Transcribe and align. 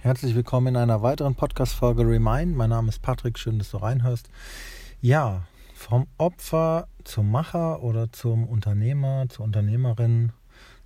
Herzlich 0.00 0.36
willkommen 0.36 0.68
in 0.68 0.76
einer 0.76 1.02
weiteren 1.02 1.34
Podcast-Folge 1.34 2.06
Remind. 2.06 2.54
Mein 2.56 2.70
Name 2.70 2.88
ist 2.88 3.02
Patrick, 3.02 3.36
schön, 3.36 3.58
dass 3.58 3.72
du 3.72 3.78
reinhörst. 3.78 4.30
Ja, 5.00 5.42
vom 5.74 6.06
Opfer 6.18 6.86
zum 7.02 7.32
Macher 7.32 7.82
oder 7.82 8.12
zum 8.12 8.46
Unternehmer, 8.46 9.26
zur 9.28 9.44
Unternehmerin, 9.44 10.30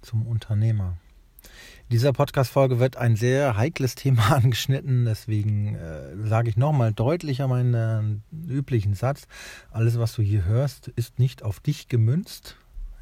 zum 0.00 0.26
Unternehmer. 0.26 0.96
In 1.42 1.90
dieser 1.90 2.14
Podcast-Folge 2.14 2.78
wird 2.78 2.96
ein 2.96 3.14
sehr 3.14 3.54
heikles 3.54 3.96
Thema 3.96 4.32
angeschnitten, 4.34 5.04
deswegen 5.04 5.74
äh, 5.74 6.16
sage 6.26 6.48
ich 6.48 6.56
nochmal 6.56 6.94
deutlicher 6.94 7.48
meinen 7.48 8.22
äh, 8.32 8.50
üblichen 8.50 8.94
Satz. 8.94 9.28
Alles, 9.70 9.98
was 9.98 10.14
du 10.14 10.22
hier 10.22 10.46
hörst, 10.46 10.88
ist 10.88 11.18
nicht 11.18 11.42
auf 11.42 11.60
dich 11.60 11.88
gemünzt. 11.88 12.56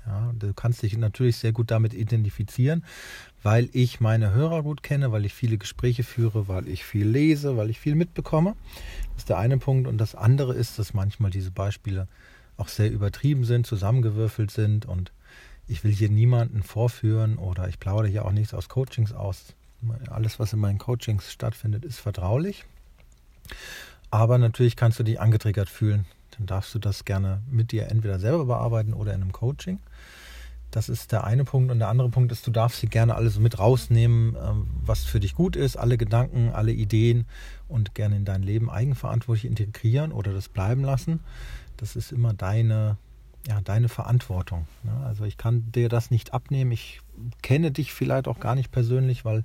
Ja, 0.06 0.32
du 0.38 0.54
kannst 0.54 0.82
dich 0.82 0.96
natürlich 0.96 1.36
sehr 1.36 1.52
gut 1.52 1.70
damit 1.70 1.92
identifizieren, 1.92 2.84
weil 3.42 3.68
ich 3.72 4.00
meine 4.00 4.32
Hörer 4.32 4.62
gut 4.62 4.82
kenne, 4.82 5.12
weil 5.12 5.24
ich 5.24 5.34
viele 5.34 5.58
Gespräche 5.58 6.04
führe, 6.04 6.48
weil 6.48 6.68
ich 6.68 6.84
viel 6.84 7.06
lese, 7.06 7.56
weil 7.56 7.70
ich 7.70 7.78
viel 7.78 7.94
mitbekomme. 7.94 8.56
Das 9.14 9.22
ist 9.22 9.28
der 9.28 9.38
eine 9.38 9.58
Punkt. 9.58 9.86
Und 9.86 9.98
das 9.98 10.14
andere 10.14 10.54
ist, 10.54 10.78
dass 10.78 10.94
manchmal 10.94 11.30
diese 11.30 11.50
Beispiele 11.50 12.08
auch 12.56 12.68
sehr 12.68 12.90
übertrieben 12.90 13.44
sind, 13.44 13.66
zusammengewürfelt 13.66 14.50
sind. 14.50 14.86
Und 14.86 15.12
ich 15.68 15.84
will 15.84 15.92
hier 15.92 16.10
niemanden 16.10 16.62
vorführen 16.62 17.36
oder 17.36 17.68
ich 17.68 17.78
plaudere 17.78 18.10
hier 18.10 18.24
auch 18.24 18.32
nichts 18.32 18.54
aus 18.54 18.68
Coachings 18.68 19.12
aus. 19.12 19.54
Alles, 20.10 20.38
was 20.38 20.52
in 20.52 20.58
meinen 20.58 20.78
Coachings 20.78 21.30
stattfindet, 21.30 21.84
ist 21.84 22.00
vertraulich. 22.00 22.64
Aber 24.10 24.38
natürlich 24.38 24.76
kannst 24.76 24.98
du 24.98 25.02
dich 25.02 25.20
angetriggert 25.20 25.68
fühlen 25.68 26.06
dann 26.36 26.46
darfst 26.46 26.74
du 26.74 26.78
das 26.78 27.04
gerne 27.04 27.42
mit 27.50 27.72
dir 27.72 27.88
entweder 27.88 28.18
selber 28.18 28.44
bearbeiten 28.44 28.94
oder 28.94 29.14
in 29.14 29.22
einem 29.22 29.32
Coaching. 29.32 29.80
Das 30.70 30.88
ist 30.88 31.10
der 31.10 31.24
eine 31.24 31.44
Punkt. 31.44 31.72
Und 31.72 31.80
der 31.80 31.88
andere 31.88 32.10
Punkt 32.10 32.30
ist, 32.30 32.46
du 32.46 32.50
darfst 32.50 32.80
sie 32.80 32.86
gerne 32.86 33.16
alles 33.16 33.38
mit 33.38 33.58
rausnehmen, 33.58 34.36
ähm, 34.40 34.66
was 34.84 35.04
für 35.04 35.20
dich 35.20 35.34
gut 35.34 35.56
ist, 35.56 35.76
alle 35.76 35.98
Gedanken, 35.98 36.50
alle 36.50 36.72
Ideen 36.72 37.26
und 37.68 37.94
gerne 37.94 38.16
in 38.16 38.24
dein 38.24 38.42
Leben 38.42 38.70
eigenverantwortlich 38.70 39.46
integrieren 39.46 40.12
oder 40.12 40.32
das 40.32 40.48
bleiben 40.48 40.82
lassen. 40.82 41.20
Das 41.76 41.96
ist 41.96 42.12
immer 42.12 42.34
deine, 42.34 42.98
ja, 43.48 43.60
deine 43.62 43.88
Verantwortung. 43.88 44.66
Ne? 44.84 44.92
Also 45.04 45.24
ich 45.24 45.36
kann 45.36 45.72
dir 45.72 45.88
das 45.88 46.10
nicht 46.10 46.32
abnehmen. 46.32 46.70
Ich 46.70 47.00
kenne 47.42 47.72
dich 47.72 47.92
vielleicht 47.92 48.28
auch 48.28 48.38
gar 48.38 48.54
nicht 48.54 48.70
persönlich, 48.70 49.24
weil 49.24 49.42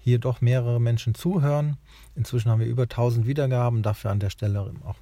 hier 0.00 0.18
doch 0.18 0.40
mehrere 0.40 0.80
Menschen 0.80 1.14
zuhören. 1.14 1.76
Inzwischen 2.16 2.50
haben 2.50 2.60
wir 2.60 2.66
über 2.66 2.84
1000 2.84 3.26
Wiedergaben. 3.26 3.82
Dafür 3.82 4.10
an 4.10 4.20
der 4.20 4.30
Stelle 4.30 4.72
auch 4.84 4.96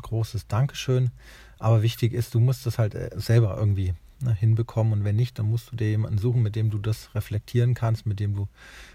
großes 0.00 0.46
Dankeschön. 0.46 1.10
Aber 1.58 1.82
wichtig 1.82 2.12
ist, 2.12 2.34
du 2.34 2.40
musst 2.40 2.66
das 2.66 2.78
halt 2.78 2.94
äh, 2.94 3.10
selber 3.16 3.56
irgendwie 3.56 3.94
ne, 4.20 4.34
hinbekommen. 4.34 4.92
Und 4.92 5.04
wenn 5.04 5.16
nicht, 5.16 5.38
dann 5.38 5.46
musst 5.46 5.70
du 5.72 5.76
dir 5.76 5.90
jemanden 5.90 6.18
suchen, 6.18 6.42
mit 6.42 6.56
dem 6.56 6.70
du 6.70 6.78
das 6.78 7.14
reflektieren 7.14 7.74
kannst, 7.74 8.06
mit 8.06 8.20
dem 8.20 8.34
du 8.34 8.48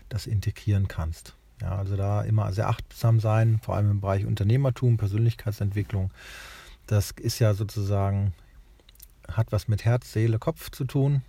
das 0.09 0.27
integrieren 0.27 0.87
kannst. 0.87 1.35
Ja, 1.61 1.77
also 1.77 1.95
da 1.95 2.21
immer 2.21 2.51
sehr 2.51 2.67
achtsam 2.67 3.19
sein, 3.19 3.59
vor 3.61 3.75
allem 3.75 3.91
im 3.91 4.01
Bereich 4.01 4.25
Unternehmertum, 4.25 4.97
Persönlichkeitsentwicklung. 4.97 6.11
Das 6.87 7.11
ist 7.11 7.39
ja 7.39 7.53
sozusagen, 7.53 8.33
hat 9.27 9.51
was 9.51 9.67
mit 9.67 9.85
Herz, 9.85 10.11
Seele, 10.11 10.37
Kopf 10.37 10.69
zu 10.71 10.85
tun. 10.85 11.21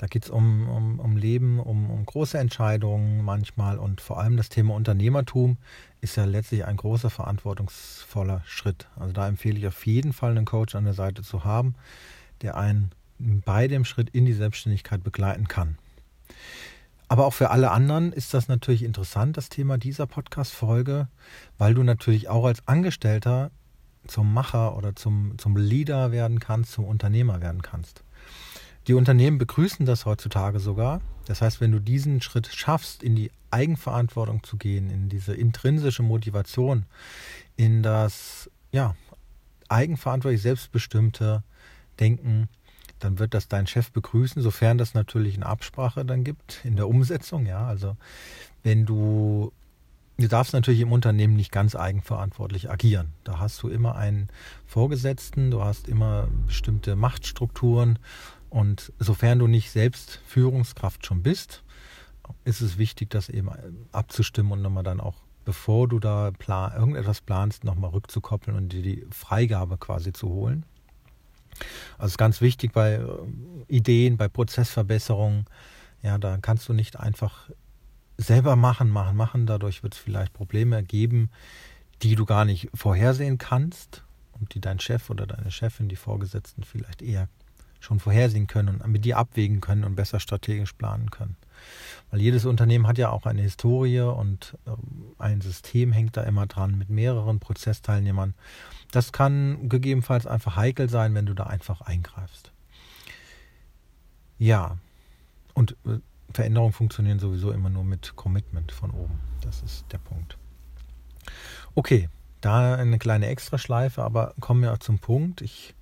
Da 0.00 0.06
geht 0.06 0.24
es 0.24 0.30
um, 0.30 0.66
um, 0.66 0.98
um 0.98 1.18
Leben, 1.18 1.60
um, 1.60 1.90
um 1.90 2.06
große 2.06 2.38
Entscheidungen 2.38 3.22
manchmal 3.22 3.78
und 3.78 4.00
vor 4.00 4.18
allem 4.18 4.38
das 4.38 4.48
Thema 4.48 4.74
Unternehmertum 4.74 5.58
ist 6.00 6.16
ja 6.16 6.24
letztlich 6.24 6.64
ein 6.64 6.78
großer 6.78 7.10
verantwortungsvoller 7.10 8.42
Schritt. 8.46 8.88
Also 8.96 9.12
da 9.12 9.28
empfehle 9.28 9.58
ich 9.58 9.66
auf 9.66 9.84
jeden 9.84 10.14
Fall 10.14 10.30
einen 10.30 10.46
Coach 10.46 10.74
an 10.74 10.84
der 10.84 10.94
Seite 10.94 11.20
zu 11.20 11.44
haben, 11.44 11.74
der 12.40 12.56
einen 12.56 12.92
bei 13.18 13.68
dem 13.68 13.84
Schritt 13.84 14.08
in 14.08 14.24
die 14.24 14.32
Selbstständigkeit 14.32 15.04
begleiten 15.04 15.48
kann. 15.48 15.76
Aber 17.08 17.26
auch 17.26 17.34
für 17.34 17.50
alle 17.50 17.70
anderen 17.70 18.14
ist 18.14 18.32
das 18.32 18.48
natürlich 18.48 18.84
interessant, 18.84 19.36
das 19.36 19.50
Thema 19.50 19.76
dieser 19.76 20.06
Podcast-Folge, 20.06 21.08
weil 21.58 21.74
du 21.74 21.82
natürlich 21.82 22.30
auch 22.30 22.46
als 22.46 22.66
Angestellter 22.66 23.50
zum 24.06 24.32
Macher 24.32 24.78
oder 24.78 24.96
zum, 24.96 25.36
zum 25.36 25.58
Leader 25.58 26.10
werden 26.10 26.40
kannst, 26.40 26.72
zum 26.72 26.86
Unternehmer 26.86 27.42
werden 27.42 27.60
kannst. 27.60 28.02
Die 28.90 28.94
Unternehmen 28.94 29.38
begrüßen 29.38 29.86
das 29.86 30.04
heutzutage 30.04 30.58
sogar. 30.58 31.00
Das 31.26 31.42
heißt, 31.42 31.60
wenn 31.60 31.70
du 31.70 31.78
diesen 31.78 32.20
Schritt 32.20 32.48
schaffst, 32.48 33.04
in 33.04 33.14
die 33.14 33.30
Eigenverantwortung 33.52 34.42
zu 34.42 34.56
gehen, 34.56 34.90
in 34.90 35.08
diese 35.08 35.32
intrinsische 35.32 36.02
Motivation, 36.02 36.86
in 37.54 37.84
das 37.84 38.50
ja, 38.72 38.96
eigenverantwortlich 39.68 40.42
selbstbestimmte 40.42 41.44
Denken, 42.00 42.48
dann 42.98 43.20
wird 43.20 43.32
das 43.32 43.46
dein 43.46 43.68
Chef 43.68 43.92
begrüßen, 43.92 44.42
sofern 44.42 44.76
das 44.76 44.92
natürlich 44.92 45.36
eine 45.36 45.46
Absprache 45.46 46.04
dann 46.04 46.24
gibt 46.24 46.60
in 46.64 46.74
der 46.74 46.88
Umsetzung. 46.88 47.46
Ja, 47.46 47.68
also 47.68 47.96
wenn 48.64 48.86
du 48.86 49.52
Du 50.18 50.28
darfst 50.28 50.52
natürlich 50.52 50.80
im 50.80 50.92
Unternehmen 50.92 51.34
nicht 51.34 51.50
ganz 51.50 51.74
eigenverantwortlich 51.74 52.68
agieren. 52.68 53.14
Da 53.24 53.38
hast 53.38 53.62
du 53.62 53.70
immer 53.70 53.96
einen 53.96 54.28
Vorgesetzten, 54.66 55.50
du 55.50 55.64
hast 55.64 55.88
immer 55.88 56.28
bestimmte 56.46 56.94
Machtstrukturen 56.94 57.98
und 58.50 58.92
sofern 58.98 59.38
du 59.38 59.46
nicht 59.46 59.70
selbst 59.70 60.20
Führungskraft 60.26 61.06
schon 61.06 61.22
bist, 61.22 61.62
ist 62.44 62.60
es 62.60 62.78
wichtig, 62.78 63.10
das 63.10 63.28
eben 63.28 63.50
abzustimmen 63.92 64.52
und 64.52 64.62
nochmal 64.62 64.82
dann 64.82 65.00
auch, 65.00 65.16
bevor 65.44 65.88
du 65.88 65.98
da 65.98 66.30
plan, 66.36 66.72
irgendetwas 66.76 67.20
planst, 67.20 67.64
nochmal 67.64 67.90
rückzukoppeln 67.90 68.56
und 68.56 68.72
dir 68.72 68.82
die 68.82 69.06
Freigabe 69.10 69.78
quasi 69.78 70.12
zu 70.12 70.28
holen. 70.28 70.64
Also 71.98 72.12
ist 72.12 72.18
ganz 72.18 72.40
wichtig 72.40 72.72
bei 72.72 72.94
äh, 72.94 73.06
Ideen, 73.68 74.16
bei 74.16 74.28
Prozessverbesserungen, 74.28 75.46
ja, 76.02 76.18
da 76.18 76.38
kannst 76.38 76.68
du 76.68 76.72
nicht 76.72 76.98
einfach 76.98 77.50
selber 78.16 78.56
machen, 78.56 78.88
machen, 78.88 79.16
machen. 79.16 79.46
Dadurch 79.46 79.82
wird 79.82 79.94
es 79.94 80.00
vielleicht 80.00 80.32
Probleme 80.32 80.82
geben, 80.82 81.30
die 82.02 82.14
du 82.14 82.24
gar 82.24 82.44
nicht 82.44 82.70
vorhersehen 82.74 83.38
kannst 83.38 84.02
und 84.32 84.54
die 84.54 84.60
dein 84.60 84.80
Chef 84.80 85.10
oder 85.10 85.26
deine 85.26 85.50
Chefin, 85.50 85.88
die 85.88 85.96
Vorgesetzten 85.96 86.64
vielleicht 86.64 87.02
eher 87.02 87.28
schon 87.80 87.98
vorhersehen 87.98 88.46
können 88.46 88.80
und 88.80 88.86
mit 88.90 89.04
dir 89.04 89.18
abwägen 89.18 89.60
können 89.60 89.84
und 89.84 89.96
besser 89.96 90.20
strategisch 90.20 90.74
planen 90.74 91.10
können. 91.10 91.36
Weil 92.10 92.20
jedes 92.20 92.44
Unternehmen 92.44 92.86
hat 92.86 92.98
ja 92.98 93.10
auch 93.10 93.26
eine 93.26 93.42
Historie 93.42 94.00
und 94.00 94.56
ähm, 94.66 95.14
ein 95.18 95.40
System 95.40 95.92
hängt 95.92 96.16
da 96.16 96.22
immer 96.22 96.46
dran 96.46 96.76
mit 96.78 96.90
mehreren 96.90 97.40
Prozessteilnehmern. 97.40 98.34
Das 98.92 99.12
kann 99.12 99.68
gegebenenfalls 99.68 100.26
einfach 100.26 100.56
heikel 100.56 100.88
sein, 100.88 101.14
wenn 101.14 101.26
du 101.26 101.34
da 101.34 101.44
einfach 101.44 101.80
eingreifst. 101.82 102.52
Ja, 104.38 104.78
und 105.54 105.76
äh, 105.86 105.98
Veränderungen 106.32 106.72
funktionieren 106.72 107.18
sowieso 107.18 107.50
immer 107.50 107.70
nur 107.70 107.84
mit 107.84 108.14
Commitment 108.16 108.72
von 108.72 108.90
oben. 108.90 109.18
Das 109.42 109.62
ist 109.62 109.84
der 109.92 109.98
Punkt. 109.98 110.38
Okay, 111.74 112.08
da 112.40 112.74
eine 112.74 112.98
kleine 112.98 113.26
Extraschleife, 113.26 114.02
aber 114.02 114.34
kommen 114.40 114.62
wir 114.62 114.78
zum 114.80 114.98
Punkt. 114.98 115.40
Ich 115.40 115.74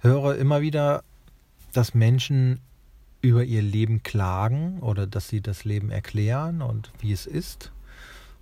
höre 0.00 0.36
immer 0.36 0.60
wieder, 0.60 1.04
dass 1.72 1.94
Menschen 1.94 2.60
über 3.22 3.44
ihr 3.44 3.62
Leben 3.62 4.02
klagen 4.02 4.80
oder 4.80 5.06
dass 5.06 5.28
sie 5.28 5.40
das 5.40 5.64
Leben 5.64 5.90
erklären 5.90 6.62
und 6.62 6.90
wie 7.00 7.12
es 7.12 7.26
ist 7.26 7.70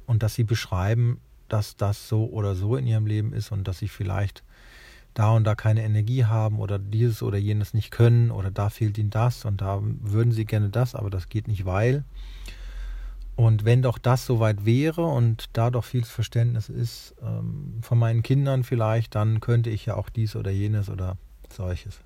und 0.07 0.23
dass 0.23 0.35
sie 0.35 0.45
beschreiben, 0.45 1.21
dass 1.49 1.77
das 1.77 2.09
so 2.09 2.27
oder 2.27 2.55
so 2.55 2.77
in 2.77 2.87
ihrem 2.87 3.07
Leben 3.07 3.33
ist 3.33 3.51
und 3.51 3.67
dass 3.67 3.79
sie 3.79 3.89
vielleicht 3.89 4.43
da 5.15 5.33
und 5.33 5.45
da 5.45 5.57
keine 5.57 5.83
Energie 5.83 6.25
haben 6.25 6.61
oder 6.61 6.79
dieses 6.79 7.23
oder 7.23 7.39
jenes 7.39 7.75
nicht 7.75 7.91
können 7.91 8.31
oder 8.31 8.51
da 8.53 8.71
fehlt 8.71 8.99
ihnen 8.99 9.11
das 9.11 9.45
und 9.45 9.61
da 9.61 9.81
würden 9.83 10.33
sie 10.33 10.45
gerne 10.45 10.69
das, 10.69 10.95
aber 10.95 11.11
das 11.11 11.29
geht 11.29 11.49
nicht, 11.49 11.65
weil. 11.65 12.05
Und 13.35 13.65
wenn 13.65 13.83
doch 13.83 13.99
das 13.99 14.27
soweit 14.27 14.65
wäre 14.65 15.05
und 15.07 15.51
da 15.53 15.71
doch 15.71 15.85
viel 15.85 16.05
Verständnis 16.05 16.69
ist 16.69 17.15
ähm, 17.23 17.79
von 17.83 17.99
meinen 17.99 18.23
Kindern 18.23 18.65
vielleicht, 18.65 19.15
dann 19.15 19.41
könnte 19.41 19.71
ich 19.71 19.87
ja 19.87 19.95
auch 19.95 20.09
dies 20.09 20.37
oder 20.37 20.51
jenes 20.51 20.89
oder 20.89 21.17
solches. 21.53 22.01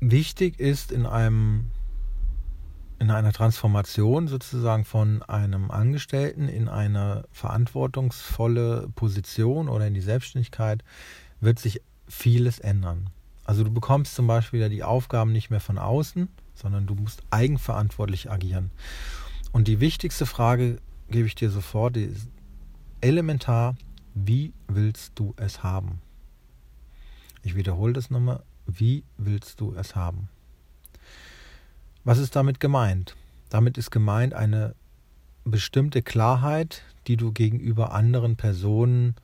Wichtig 0.00 0.58
ist 0.58 0.90
in 0.92 1.06
einem 1.06 1.70
in 2.98 3.10
einer 3.10 3.32
Transformation 3.32 4.28
sozusagen 4.28 4.84
von 4.84 5.24
einem 5.24 5.72
Angestellten 5.72 6.48
in 6.48 6.68
eine 6.68 7.24
verantwortungsvolle 7.32 8.90
Position 8.94 9.68
oder 9.68 9.88
in 9.88 9.94
die 9.94 10.00
Selbstständigkeit 10.00 10.84
wird 11.40 11.58
sich 11.58 11.82
vieles 12.06 12.60
ändern. 12.60 13.10
Also 13.44 13.64
du 13.64 13.72
bekommst 13.72 14.14
zum 14.14 14.28
Beispiel 14.28 14.60
ja 14.60 14.68
die 14.68 14.84
Aufgaben 14.84 15.32
nicht 15.32 15.50
mehr 15.50 15.58
von 15.58 15.78
außen, 15.78 16.28
sondern 16.54 16.86
du 16.86 16.94
musst 16.94 17.22
eigenverantwortlich 17.30 18.30
agieren. 18.30 18.70
Und 19.50 19.66
die 19.66 19.80
wichtigste 19.80 20.24
Frage 20.24 20.78
gebe 21.10 21.26
ich 21.26 21.34
dir 21.34 21.50
sofort, 21.50 21.96
die 21.96 22.04
ist 22.04 22.28
elementar, 23.00 23.74
wie 24.14 24.52
willst 24.68 25.12
du 25.16 25.34
es 25.36 25.64
haben? 25.64 26.00
Ich 27.42 27.54
wiederhole 27.54 27.92
das 27.92 28.10
nochmal. 28.10 28.42
Wie 28.66 29.04
willst 29.18 29.60
du 29.60 29.74
es 29.74 29.96
haben? 29.96 30.28
Was 32.04 32.18
ist 32.18 32.36
damit 32.36 32.60
gemeint? 32.60 33.16
Damit 33.48 33.76
ist 33.78 33.90
gemeint 33.90 34.34
eine 34.34 34.74
bestimmte 35.44 36.02
Klarheit, 36.02 36.82
die 37.06 37.16
du 37.16 37.32
gegenüber 37.32 37.92
anderen 37.92 38.36
Personen, 38.36 39.16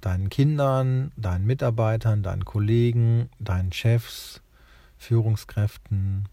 deinen 0.00 0.28
Kindern, 0.28 1.12
deinen 1.16 1.44
Mitarbeitern, 1.46 2.22
deinen 2.22 2.44
Kollegen, 2.44 3.28
deinen 3.40 3.72
Chefs, 3.72 4.40
Führungskräften, 4.96 6.28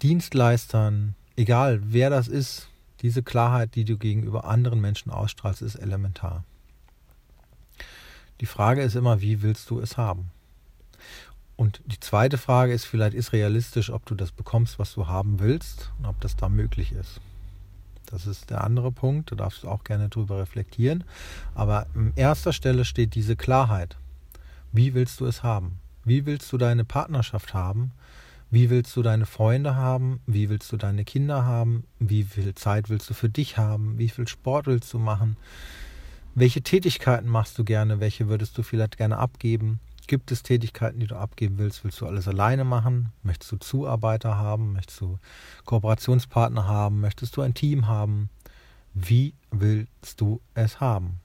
Dienstleistern 0.00 1.14
egal 1.36 1.80
wer 1.84 2.10
das 2.10 2.28
ist, 2.28 2.68
diese 3.00 3.22
Klarheit, 3.22 3.74
die 3.74 3.84
du 3.84 3.98
gegenüber 3.98 4.44
anderen 4.44 4.80
Menschen 4.80 5.10
ausstrahlst, 5.10 5.62
ist 5.62 5.74
elementar. 5.76 6.44
Die 8.42 8.46
Frage 8.46 8.82
ist 8.82 8.96
immer, 8.96 9.20
wie 9.20 9.40
willst 9.40 9.70
du 9.70 9.78
es 9.78 9.96
haben? 9.96 10.32
Und 11.54 11.80
die 11.86 12.00
zweite 12.00 12.38
Frage 12.38 12.72
ist 12.72 12.84
vielleicht, 12.84 13.14
ist 13.14 13.32
realistisch, 13.32 13.88
ob 13.88 14.04
du 14.04 14.16
das 14.16 14.32
bekommst, 14.32 14.80
was 14.80 14.94
du 14.94 15.06
haben 15.06 15.38
willst 15.38 15.92
und 16.00 16.06
ob 16.06 16.20
das 16.20 16.34
da 16.34 16.48
möglich 16.48 16.90
ist. 16.90 17.20
Das 18.06 18.26
ist 18.26 18.50
der 18.50 18.64
andere 18.64 18.90
Punkt, 18.90 19.30
da 19.30 19.36
darfst 19.36 19.62
du 19.62 19.68
auch 19.68 19.84
gerne 19.84 20.08
drüber 20.08 20.40
reflektieren. 20.40 21.04
Aber 21.54 21.86
an 21.94 22.14
erster 22.16 22.52
Stelle 22.52 22.84
steht 22.84 23.14
diese 23.14 23.36
Klarheit. 23.36 23.96
Wie 24.72 24.92
willst 24.92 25.20
du 25.20 25.26
es 25.26 25.44
haben? 25.44 25.78
Wie 26.04 26.26
willst 26.26 26.52
du 26.52 26.58
deine 26.58 26.84
Partnerschaft 26.84 27.54
haben? 27.54 27.92
Wie 28.50 28.70
willst 28.70 28.96
du 28.96 29.02
deine 29.02 29.26
Freunde 29.26 29.76
haben? 29.76 30.20
Wie 30.26 30.50
willst 30.50 30.72
du 30.72 30.76
deine 30.76 31.04
Kinder 31.04 31.44
haben? 31.44 31.84
Wie 32.00 32.24
viel 32.24 32.56
Zeit 32.56 32.90
willst 32.90 33.08
du 33.08 33.14
für 33.14 33.28
dich 33.28 33.56
haben? 33.56 33.98
Wie 33.98 34.08
viel 34.08 34.26
Sport 34.26 34.66
willst 34.66 34.92
du 34.92 34.98
machen? 34.98 35.36
Welche 36.34 36.62
Tätigkeiten 36.62 37.28
machst 37.28 37.58
du 37.58 37.64
gerne? 37.64 38.00
Welche 38.00 38.28
würdest 38.28 38.56
du 38.56 38.62
vielleicht 38.62 38.96
gerne 38.96 39.18
abgeben? 39.18 39.80
Gibt 40.06 40.32
es 40.32 40.42
Tätigkeiten, 40.42 40.98
die 40.98 41.06
du 41.06 41.16
abgeben 41.16 41.58
willst? 41.58 41.84
Willst 41.84 42.00
du 42.00 42.06
alles 42.06 42.26
alleine 42.26 42.64
machen? 42.64 43.12
Möchtest 43.22 43.52
du 43.52 43.56
Zuarbeiter 43.58 44.38
haben? 44.38 44.72
Möchtest 44.72 45.00
du 45.02 45.18
Kooperationspartner 45.66 46.66
haben? 46.66 47.00
Möchtest 47.00 47.36
du 47.36 47.42
ein 47.42 47.52
Team 47.52 47.86
haben? 47.86 48.30
Wie 48.94 49.34
willst 49.50 50.22
du 50.22 50.40
es 50.54 50.80
haben? 50.80 51.20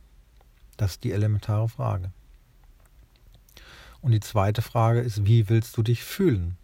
Das 0.75 0.91
ist 0.91 1.05
die 1.05 1.13
elementare 1.13 1.69
Frage. 1.69 2.11
Und 4.01 4.11
die 4.11 4.19
zweite 4.19 4.61
Frage 4.61 4.99
ist, 4.99 5.25
wie 5.25 5.47
willst 5.47 5.75
du 5.77 5.83
dich 5.83 6.03
fühlen? 6.03 6.57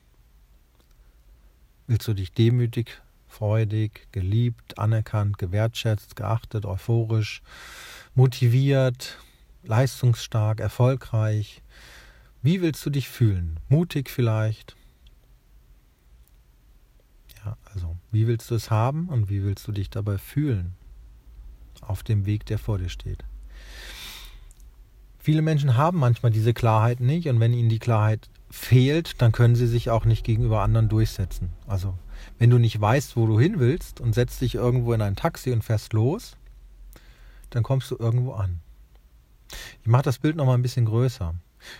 Willst 1.87 2.07
du 2.07 2.13
dich 2.13 2.33
demütig, 2.33 3.01
freudig, 3.27 4.07
geliebt, 4.11 4.77
anerkannt, 4.77 5.37
gewertschätzt, 5.37 6.15
geachtet, 6.15 6.65
euphorisch, 6.65 7.41
motiviert, 8.15 9.17
leistungsstark, 9.63 10.59
erfolgreich? 10.59 11.61
Wie 12.41 12.61
willst 12.61 12.85
du 12.85 12.89
dich 12.89 13.09
fühlen? 13.09 13.59
Mutig 13.69 14.09
vielleicht? 14.09 14.75
Ja, 17.45 17.57
also, 17.73 17.95
wie 18.11 18.27
willst 18.27 18.51
du 18.51 18.55
es 18.55 18.69
haben 18.69 19.09
und 19.09 19.29
wie 19.29 19.43
willst 19.43 19.67
du 19.67 19.71
dich 19.71 19.89
dabei 19.89 20.17
fühlen? 20.17 20.73
Auf 21.81 22.03
dem 22.03 22.25
Weg, 22.25 22.45
der 22.45 22.59
vor 22.59 22.77
dir 22.77 22.89
steht. 22.89 23.23
Viele 25.19 25.41
Menschen 25.41 25.77
haben 25.77 25.99
manchmal 25.99 26.33
diese 26.33 26.53
Klarheit 26.53 26.99
nicht 26.99 27.29
und 27.29 27.39
wenn 27.39 27.53
ihnen 27.53 27.69
die 27.69 27.79
Klarheit 27.79 28.29
fehlt, 28.51 29.21
dann 29.21 29.31
können 29.31 29.55
sie 29.55 29.67
sich 29.67 29.89
auch 29.89 30.03
nicht 30.03 30.25
gegenüber 30.25 30.61
anderen 30.61 30.89
durchsetzen. 30.89 31.49
Also 31.65 31.97
wenn 32.39 32.49
du 32.49 32.57
nicht 32.57 32.79
weißt, 32.79 33.15
wo 33.15 33.25
du 33.25 33.39
hin 33.39 33.59
willst 33.59 34.01
und 34.01 34.13
setzt 34.13 34.41
dich 34.41 34.55
irgendwo 34.55 34.91
in 34.91 35.01
ein 35.01 35.15
Taxi 35.15 35.51
und 35.51 35.63
fährst 35.63 35.93
los, 35.93 36.35
dann 37.53 37.63
kommst 37.63 37.91
du 37.91 37.97
irgendwo 37.97 38.33
an. 38.33 38.59
Ich 39.81 39.87
mache 39.87 40.03
das 40.03 40.17
Bild 40.17 40.35
nochmal 40.35 40.57
ein 40.57 40.63
bisschen 40.63 40.85
größer. 40.85 41.35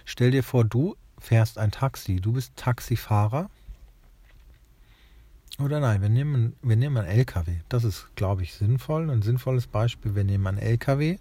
Stell 0.05 0.31
dir 0.31 0.43
vor, 0.43 0.63
du 0.63 0.95
fährst 1.19 1.57
ein 1.57 1.71
Taxi, 1.71 2.17
du 2.17 2.33
bist 2.33 2.55
Taxifahrer. 2.55 3.49
Oder 5.59 5.79
nein, 5.79 6.01
wir 6.01 6.09
nehmen, 6.09 6.55
wir 6.61 6.75
nehmen 6.75 6.97
einen 6.97 7.07
LKW. 7.07 7.57
Das 7.69 7.83
ist, 7.83 8.07
glaube 8.15 8.43
ich, 8.43 8.53
sinnvoll. 8.53 9.09
Ein 9.09 9.21
sinnvolles 9.21 9.67
Beispiel. 9.67 10.15
Wir 10.15 10.23
nehmen 10.23 10.47
einen 10.47 10.57
LKW. 10.57 11.17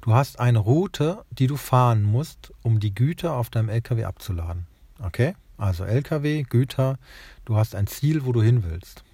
Du 0.00 0.14
hast 0.14 0.40
eine 0.40 0.58
Route, 0.58 1.24
die 1.30 1.46
du 1.46 1.56
fahren 1.56 2.02
musst, 2.02 2.52
um 2.62 2.80
die 2.80 2.94
Güter 2.94 3.34
auf 3.34 3.50
deinem 3.50 3.68
LKW 3.68 4.04
abzuladen. 4.04 4.66
Okay? 4.98 5.34
Also 5.58 5.84
LKW, 5.84 6.42
Güter, 6.42 6.98
du 7.44 7.56
hast 7.56 7.76
ein 7.76 7.86
Ziel, 7.86 8.24
wo 8.24 8.32
du 8.32 8.42
hin 8.42 8.64
willst. 8.64 9.04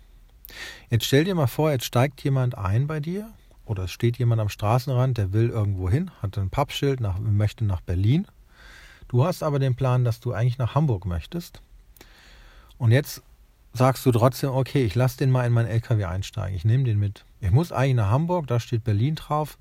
Jetzt 0.88 1.04
stell 1.04 1.24
dir 1.24 1.34
mal 1.34 1.46
vor, 1.46 1.70
jetzt 1.70 1.84
steigt 1.84 2.24
jemand 2.24 2.56
ein 2.56 2.86
bei 2.86 3.00
dir 3.00 3.30
oder 3.68 3.84
es 3.84 3.90
steht 3.90 4.18
jemand 4.18 4.40
am 4.40 4.48
Straßenrand, 4.48 5.18
der 5.18 5.32
will 5.32 5.50
irgendwo 5.50 5.88
hin, 5.90 6.10
hat 6.22 6.38
ein 6.38 6.50
Pappschild, 6.50 7.00
nach, 7.00 7.18
möchte 7.18 7.64
nach 7.64 7.80
Berlin. 7.80 8.26
Du 9.08 9.24
hast 9.24 9.42
aber 9.42 9.58
den 9.58 9.74
Plan, 9.74 10.04
dass 10.04 10.20
du 10.20 10.32
eigentlich 10.32 10.58
nach 10.58 10.74
Hamburg 10.74 11.06
möchtest. 11.06 11.62
Und 12.78 12.92
jetzt 12.92 13.22
sagst 13.72 14.04
du 14.06 14.12
trotzdem, 14.12 14.50
okay, 14.50 14.84
ich 14.84 14.94
lasse 14.94 15.18
den 15.18 15.30
mal 15.30 15.46
in 15.46 15.52
meinen 15.52 15.68
LKW 15.68 16.04
einsteigen, 16.04 16.56
ich 16.56 16.64
nehme 16.64 16.84
den 16.84 16.98
mit. 16.98 17.24
Ich 17.40 17.50
muss 17.50 17.72
eigentlich 17.72 17.96
nach 17.96 18.10
Hamburg, 18.10 18.46
da 18.46 18.60
steht 18.60 18.84
Berlin 18.84 19.14
drauf. 19.14 19.58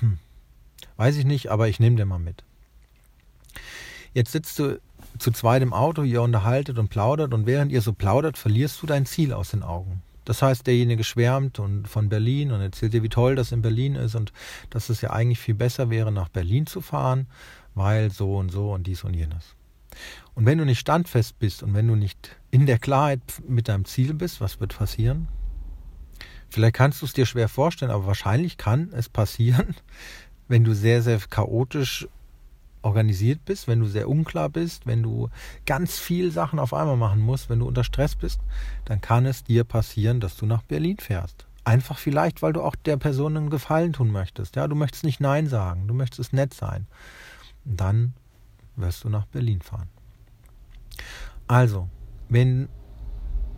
Hm, 0.00 0.18
weiß 0.96 1.16
ich 1.16 1.24
nicht, 1.24 1.50
aber 1.50 1.68
ich 1.68 1.80
nehme 1.80 1.96
den 1.96 2.08
mal 2.08 2.18
mit. 2.18 2.44
Jetzt 4.12 4.32
sitzt 4.32 4.58
du 4.58 4.80
zu 5.18 5.30
zweit 5.30 5.62
im 5.62 5.72
Auto, 5.72 6.02
ihr 6.02 6.22
unterhaltet 6.22 6.78
und 6.78 6.88
plaudert 6.88 7.34
und 7.34 7.46
während 7.46 7.72
ihr 7.72 7.80
so 7.80 7.92
plaudert, 7.92 8.38
verlierst 8.38 8.80
du 8.82 8.86
dein 8.86 9.06
Ziel 9.06 9.32
aus 9.32 9.50
den 9.50 9.62
Augen. 9.62 10.02
Das 10.24 10.42
heißt, 10.42 10.66
derjenige 10.66 11.04
schwärmt 11.04 11.58
und 11.58 11.88
von 11.88 12.08
Berlin 12.08 12.52
und 12.52 12.60
erzählt 12.60 12.92
dir, 12.92 13.02
wie 13.02 13.08
toll 13.08 13.34
das 13.34 13.52
in 13.52 13.62
Berlin 13.62 13.94
ist 13.94 14.14
und 14.14 14.32
dass 14.68 14.90
es 14.90 15.00
ja 15.00 15.10
eigentlich 15.10 15.38
viel 15.38 15.54
besser 15.54 15.90
wäre, 15.90 16.12
nach 16.12 16.28
Berlin 16.28 16.66
zu 16.66 16.80
fahren, 16.80 17.26
weil 17.74 18.10
so 18.10 18.36
und 18.36 18.50
so 18.50 18.72
und 18.72 18.86
dies 18.86 19.04
und 19.04 19.14
jenes. 19.14 19.56
Und 20.34 20.46
wenn 20.46 20.58
du 20.58 20.64
nicht 20.64 20.78
standfest 20.78 21.38
bist 21.38 21.62
und 21.62 21.74
wenn 21.74 21.88
du 21.88 21.96
nicht 21.96 22.36
in 22.50 22.66
der 22.66 22.78
Klarheit 22.78 23.20
mit 23.48 23.68
deinem 23.68 23.84
Ziel 23.84 24.14
bist, 24.14 24.40
was 24.40 24.60
wird 24.60 24.76
passieren? 24.76 25.28
Vielleicht 26.48 26.74
kannst 26.74 27.00
du 27.00 27.06
es 27.06 27.12
dir 27.12 27.26
schwer 27.26 27.48
vorstellen, 27.48 27.90
aber 27.90 28.06
wahrscheinlich 28.06 28.56
kann 28.56 28.90
es 28.92 29.08
passieren, 29.08 29.74
wenn 30.48 30.64
du 30.64 30.74
sehr, 30.74 31.02
sehr 31.02 31.18
chaotisch 31.18 32.08
organisiert 32.82 33.44
bist, 33.44 33.68
wenn 33.68 33.80
du 33.80 33.86
sehr 33.86 34.08
unklar 34.08 34.48
bist, 34.48 34.86
wenn 34.86 35.02
du 35.02 35.28
ganz 35.66 35.98
viel 35.98 36.30
Sachen 36.30 36.58
auf 36.58 36.72
einmal 36.74 36.96
machen 36.96 37.20
musst, 37.20 37.50
wenn 37.50 37.58
du 37.58 37.66
unter 37.66 37.84
Stress 37.84 38.16
bist, 38.16 38.40
dann 38.84 39.00
kann 39.00 39.26
es 39.26 39.44
dir 39.44 39.64
passieren, 39.64 40.20
dass 40.20 40.36
du 40.36 40.46
nach 40.46 40.62
Berlin 40.62 40.98
fährst. 40.98 41.46
Einfach 41.64 41.98
vielleicht, 41.98 42.42
weil 42.42 42.52
du 42.52 42.62
auch 42.62 42.74
der 42.74 42.96
Person 42.96 43.36
einen 43.36 43.50
Gefallen 43.50 43.92
tun 43.92 44.10
möchtest. 44.10 44.56
Ja, 44.56 44.66
du 44.66 44.74
möchtest 44.74 45.04
nicht 45.04 45.20
Nein 45.20 45.46
sagen, 45.46 45.86
du 45.88 45.94
möchtest 45.94 46.32
nett 46.32 46.54
sein. 46.54 46.86
dann 47.64 48.14
wirst 48.76 49.04
du 49.04 49.10
nach 49.10 49.26
Berlin 49.26 49.60
fahren. 49.60 49.88
Also, 51.46 51.88
wenn 52.28 52.68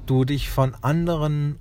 du 0.06 0.24
dich 0.24 0.50
von 0.50 0.74
anderen 0.82 1.58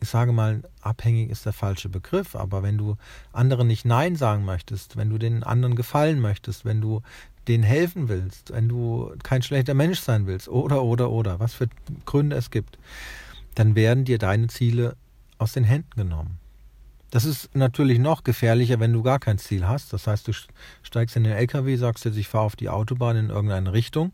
ich 0.00 0.08
sage 0.08 0.32
mal, 0.32 0.62
abhängig 0.80 1.30
ist 1.30 1.46
der 1.46 1.52
falsche 1.52 1.88
Begriff, 1.88 2.36
aber 2.36 2.62
wenn 2.62 2.78
du 2.78 2.96
anderen 3.32 3.66
nicht 3.66 3.84
Nein 3.84 4.16
sagen 4.16 4.44
möchtest, 4.44 4.96
wenn 4.96 5.10
du 5.10 5.18
den 5.18 5.42
anderen 5.42 5.74
gefallen 5.74 6.20
möchtest, 6.20 6.64
wenn 6.64 6.80
du 6.80 7.02
denen 7.48 7.64
helfen 7.64 8.08
willst, 8.08 8.52
wenn 8.52 8.68
du 8.68 9.12
kein 9.22 9.42
schlechter 9.42 9.74
Mensch 9.74 10.00
sein 10.00 10.26
willst, 10.26 10.48
oder, 10.48 10.82
oder, 10.82 11.10
oder, 11.10 11.40
was 11.40 11.54
für 11.54 11.68
Gründe 12.04 12.36
es 12.36 12.50
gibt, 12.50 12.78
dann 13.54 13.74
werden 13.74 14.04
dir 14.04 14.18
deine 14.18 14.48
Ziele 14.48 14.96
aus 15.38 15.52
den 15.52 15.64
Händen 15.64 15.96
genommen. 15.96 16.38
Das 17.10 17.24
ist 17.24 17.54
natürlich 17.54 17.98
noch 17.98 18.24
gefährlicher, 18.24 18.80
wenn 18.80 18.92
du 18.92 19.02
gar 19.02 19.18
kein 19.18 19.38
Ziel 19.38 19.66
hast. 19.66 19.92
Das 19.92 20.06
heißt, 20.06 20.28
du 20.28 20.32
steigst 20.82 21.16
in 21.16 21.24
den 21.24 21.32
LKW, 21.32 21.76
sagst 21.76 22.04
jetzt, 22.04 22.16
ich 22.16 22.28
fahre 22.28 22.44
auf 22.44 22.56
die 22.56 22.68
Autobahn 22.68 23.16
in 23.16 23.30
irgendeine 23.30 23.72
Richtung 23.72 24.12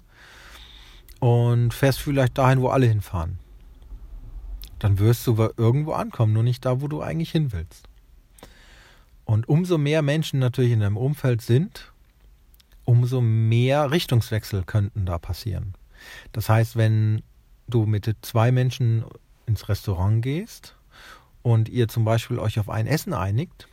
und 1.18 1.72
fährst 1.72 2.00
vielleicht 2.00 2.38
dahin, 2.38 2.60
wo 2.60 2.68
alle 2.68 2.86
hinfahren 2.86 3.38
dann 4.82 4.98
wirst 4.98 5.24
du 5.28 5.36
irgendwo 5.56 5.92
ankommen, 5.92 6.32
nur 6.32 6.42
nicht 6.42 6.64
da, 6.64 6.80
wo 6.80 6.88
du 6.88 7.02
eigentlich 7.02 7.30
hin 7.30 7.52
willst. 7.52 7.88
Und 9.24 9.48
umso 9.48 9.78
mehr 9.78 10.02
Menschen 10.02 10.40
natürlich 10.40 10.72
in 10.72 10.80
deinem 10.80 10.96
Umfeld 10.96 11.40
sind, 11.40 11.92
umso 12.84 13.20
mehr 13.20 13.92
Richtungswechsel 13.92 14.64
könnten 14.64 15.06
da 15.06 15.18
passieren. 15.18 15.74
Das 16.32 16.48
heißt, 16.48 16.74
wenn 16.74 17.22
du 17.68 17.86
mit 17.86 18.12
zwei 18.22 18.50
Menschen 18.50 19.04
ins 19.46 19.68
Restaurant 19.68 20.20
gehst 20.20 20.74
und 21.42 21.68
ihr 21.68 21.86
zum 21.86 22.04
Beispiel 22.04 22.40
euch 22.40 22.58
auf 22.58 22.68
ein 22.68 22.88
Essen 22.88 23.14
einigt, 23.14 23.68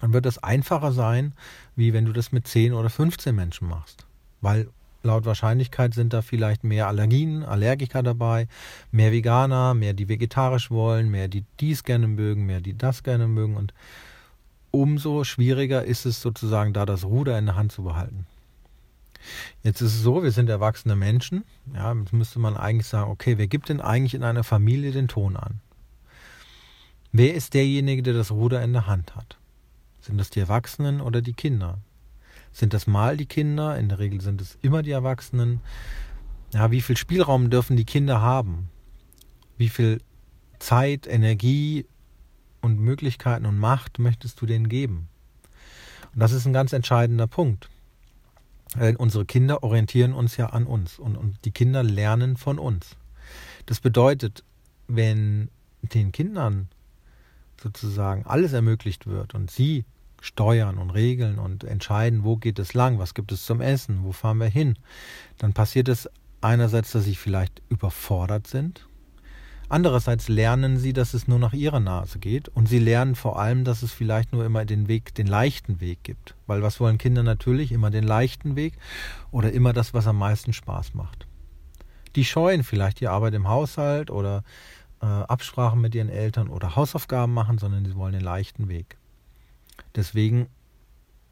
dann 0.00 0.14
wird 0.14 0.24
das 0.24 0.42
einfacher 0.42 0.92
sein, 0.92 1.34
wie 1.76 1.92
wenn 1.92 2.06
du 2.06 2.12
das 2.14 2.32
mit 2.32 2.48
10 2.48 2.72
oder 2.72 2.88
15 2.88 3.34
Menschen 3.34 3.68
machst. 3.68 4.06
Weil 4.40 4.70
Laut 5.02 5.24
Wahrscheinlichkeit 5.24 5.94
sind 5.94 6.12
da 6.12 6.22
vielleicht 6.22 6.64
mehr 6.64 6.86
Allergien, 6.86 7.44
Allergiker 7.44 8.02
dabei, 8.02 8.46
mehr 8.90 9.12
Veganer, 9.12 9.74
mehr 9.74 9.94
die 9.94 10.08
vegetarisch 10.08 10.70
wollen, 10.70 11.10
mehr 11.10 11.28
die 11.28 11.44
dies 11.58 11.82
gerne 11.84 12.06
mögen, 12.06 12.46
mehr 12.46 12.60
die 12.60 12.76
das 12.76 13.02
gerne 13.02 13.26
mögen 13.26 13.56
und 13.56 13.74
umso 14.70 15.24
schwieriger 15.24 15.84
ist 15.84 16.06
es 16.06 16.20
sozusagen 16.20 16.72
da 16.72 16.86
das 16.86 17.04
Ruder 17.04 17.38
in 17.38 17.46
der 17.46 17.56
Hand 17.56 17.72
zu 17.72 17.82
behalten. 17.82 18.26
Jetzt 19.62 19.80
ist 19.80 19.94
es 19.94 20.02
so, 20.02 20.22
wir 20.22 20.32
sind 20.32 20.48
erwachsene 20.48 20.96
Menschen. 20.96 21.44
Ja, 21.74 21.92
jetzt 21.94 22.12
müsste 22.12 22.40
man 22.40 22.56
eigentlich 22.56 22.88
sagen, 22.88 23.10
okay, 23.10 23.38
wer 23.38 23.46
gibt 23.46 23.68
denn 23.68 23.80
eigentlich 23.80 24.14
in 24.14 24.24
einer 24.24 24.44
Familie 24.44 24.90
den 24.90 25.08
Ton 25.08 25.36
an? 25.36 25.60
Wer 27.12 27.34
ist 27.34 27.54
derjenige, 27.54 28.02
der 28.02 28.14
das 28.14 28.30
Ruder 28.30 28.62
in 28.62 28.72
der 28.72 28.86
Hand 28.86 29.14
hat? 29.14 29.36
Sind 30.00 30.18
das 30.18 30.30
die 30.30 30.40
Erwachsenen 30.40 31.00
oder 31.00 31.22
die 31.22 31.34
Kinder? 31.34 31.78
Sind 32.52 32.74
das 32.74 32.86
mal 32.86 33.16
die 33.16 33.26
Kinder? 33.26 33.78
In 33.78 33.88
der 33.88 33.98
Regel 33.98 34.20
sind 34.20 34.40
es 34.40 34.58
immer 34.60 34.82
die 34.82 34.90
Erwachsenen. 34.90 35.60
Ja, 36.52 36.70
wie 36.70 36.82
viel 36.82 36.96
Spielraum 36.96 37.50
dürfen 37.50 37.76
die 37.76 37.86
Kinder 37.86 38.20
haben? 38.20 38.68
Wie 39.56 39.70
viel 39.70 40.00
Zeit, 40.58 41.06
Energie 41.06 41.86
und 42.60 42.78
Möglichkeiten 42.78 43.46
und 43.46 43.58
Macht 43.58 43.98
möchtest 43.98 44.40
du 44.40 44.46
denen 44.46 44.68
geben? 44.68 45.08
Und 46.14 46.20
das 46.20 46.32
ist 46.32 46.46
ein 46.46 46.52
ganz 46.52 46.72
entscheidender 46.72 47.26
Punkt. 47.26 47.70
Denn 48.74 48.96
unsere 48.96 49.24
Kinder 49.24 49.62
orientieren 49.62 50.12
uns 50.12 50.36
ja 50.36 50.46
an 50.46 50.66
uns 50.66 50.98
und, 50.98 51.16
und 51.16 51.36
die 51.44 51.50
Kinder 51.50 51.82
lernen 51.82 52.36
von 52.36 52.58
uns. 52.58 52.96
Das 53.66 53.80
bedeutet, 53.80 54.44
wenn 54.88 55.50
den 55.82 56.12
Kindern 56.12 56.68
sozusagen 57.60 58.26
alles 58.26 58.52
ermöglicht 58.52 59.06
wird 59.06 59.34
und 59.34 59.50
sie 59.50 59.84
steuern 60.22 60.78
und 60.78 60.90
regeln 60.90 61.38
und 61.38 61.64
entscheiden, 61.64 62.22
wo 62.22 62.36
geht 62.36 62.60
es 62.60 62.74
lang, 62.74 62.98
was 62.98 63.12
gibt 63.12 63.32
es 63.32 63.44
zum 63.44 63.60
Essen, 63.60 64.04
wo 64.04 64.12
fahren 64.12 64.38
wir 64.38 64.46
hin, 64.46 64.78
dann 65.36 65.52
passiert 65.52 65.88
es 65.88 66.08
einerseits, 66.40 66.92
dass 66.92 67.04
sie 67.04 67.16
vielleicht 67.16 67.60
überfordert 67.68 68.46
sind, 68.46 68.86
andererseits 69.68 70.28
lernen 70.28 70.78
sie, 70.78 70.92
dass 70.92 71.12
es 71.12 71.26
nur 71.26 71.40
nach 71.40 71.52
ihrer 71.52 71.80
Nase 71.80 72.20
geht 72.20 72.48
und 72.48 72.68
sie 72.68 72.78
lernen 72.78 73.16
vor 73.16 73.36
allem, 73.38 73.64
dass 73.64 73.82
es 73.82 73.92
vielleicht 73.92 74.32
nur 74.32 74.44
immer 74.44 74.64
den 74.64 74.86
Weg, 74.86 75.12
den 75.16 75.26
leichten 75.26 75.80
Weg 75.80 76.04
gibt, 76.04 76.36
weil 76.46 76.62
was 76.62 76.78
wollen 76.78 76.98
Kinder 76.98 77.24
natürlich 77.24 77.72
immer 77.72 77.90
den 77.90 78.04
leichten 78.04 78.54
Weg 78.54 78.74
oder 79.32 79.52
immer 79.52 79.72
das, 79.72 79.92
was 79.92 80.06
am 80.06 80.18
meisten 80.18 80.52
Spaß 80.52 80.94
macht. 80.94 81.26
Die 82.14 82.24
scheuen 82.24 82.62
vielleicht 82.62 83.00
die 83.00 83.08
Arbeit 83.08 83.34
im 83.34 83.48
Haushalt 83.48 84.10
oder 84.10 84.44
äh, 85.00 85.06
Absprachen 85.06 85.80
mit 85.80 85.96
ihren 85.96 86.10
Eltern 86.10 86.48
oder 86.48 86.76
Hausaufgaben 86.76 87.34
machen, 87.34 87.58
sondern 87.58 87.84
sie 87.84 87.96
wollen 87.96 88.12
den 88.12 88.22
leichten 88.22 88.68
Weg. 88.68 88.98
Deswegen 89.94 90.48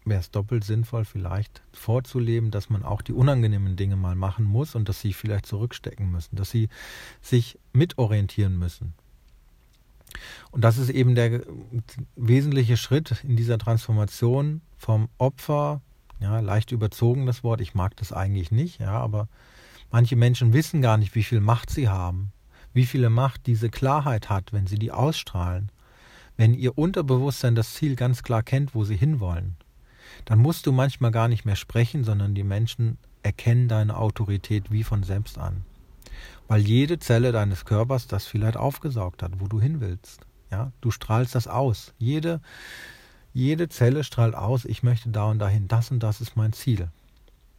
wäre 0.04 0.20
es 0.20 0.30
doppelt 0.30 0.64
sinnvoll, 0.64 1.04
vielleicht 1.04 1.62
vorzuleben, 1.73 2.50
dass 2.50 2.70
man 2.70 2.85
auch 2.85 3.02
die 3.02 3.12
unangenehmen 3.12 3.76
Dinge 3.76 3.97
mal 3.97 4.14
machen 4.14 4.44
muss 4.44 4.75
und 4.75 4.88
dass 4.88 5.00
sie 5.00 5.12
vielleicht 5.12 5.47
zurückstecken 5.47 6.11
müssen, 6.11 6.37
dass 6.37 6.50
sie 6.50 6.68
sich 7.20 7.59
mitorientieren 7.73 8.59
müssen. 8.59 8.94
Und 10.50 10.62
das 10.64 10.78
ist 10.78 10.90
eben 10.90 11.14
der 11.14 11.42
wesentliche 12.16 12.76
Schritt 12.76 13.23
in 13.23 13.37
dieser 13.37 13.59
Transformation 13.59 14.62
vom 14.76 15.09
Opfer, 15.18 15.80
ja, 16.18 16.40
leicht 16.40 16.73
überzogen 16.73 17.26
das 17.26 17.44
Wort, 17.44 17.61
ich 17.61 17.75
mag 17.75 17.97
das 17.97 18.12
eigentlich 18.12 18.50
nicht, 18.50 18.80
ja, 18.80 18.92
aber 18.92 19.28
manche 19.90 20.16
Menschen 20.16 20.52
wissen 20.52 20.82
gar 20.82 20.97
nicht, 20.97 21.14
wie 21.14 21.23
viel 21.23 21.40
Macht 21.40 21.70
sie 21.70 21.88
haben, 21.88 22.32
wie 22.73 22.87
viele 22.87 23.11
Macht 23.11 23.47
diese 23.47 23.70
Klarheit 23.70 24.28
hat, 24.28 24.52
wenn 24.52 24.66
sie 24.66 24.78
die 24.78 24.92
ausstrahlen 24.92 25.70
wenn 26.40 26.54
ihr 26.54 26.78
Unterbewusstsein 26.78 27.54
das 27.54 27.75
Ziel 27.75 27.97
ganz 27.97 28.23
klar 28.23 28.42
kennt, 28.42 28.75
wo 28.75 28.82
sie 28.82 28.97
hinwollen, 28.97 29.56
dann 30.25 30.38
musst 30.38 30.64
du 30.64 30.73
manchmal 30.73 31.11
gar 31.11 31.28
nicht 31.28 31.44
mehr 31.44 31.54
sprechen, 31.54 32.02
sondern 32.02 32.35
die 32.35 32.44
Menschen 32.44 32.97
erkennen 33.23 33.68
deine 33.68 33.99
Autorität 33.99 34.73
wie 34.73 34.82
von 34.82 35.02
selbst 35.02 35.37
an. 35.37 35.66
Weil 36.49 36.62
jede 36.62 36.99
Zelle 36.99 37.32
deines 37.32 37.66
Körpers 37.66 38.06
das 38.06 38.25
vielleicht 38.25 38.56
aufgesaugt 38.56 39.23
hat, 39.23 39.32
wo 39.38 39.49
du 39.49 39.61
hin 39.61 39.82
willst. 39.82 40.23
Ja, 40.50 40.73
du 40.80 40.90
strahlst 40.90 41.35
das 41.35 41.47
aus. 41.47 41.92
Jede, 41.99 42.40
jede 43.35 43.68
Zelle 43.68 44.02
strahlt 44.02 44.35
aus, 44.35 44.64
ich 44.64 44.82
möchte 44.82 45.11
da 45.11 45.25
und 45.25 45.40
dahin, 45.40 45.68
das 45.68 45.90
und 45.90 46.02
das 46.02 46.23
ist 46.23 46.38
mein 46.38 46.54
Ziel. 46.54 46.88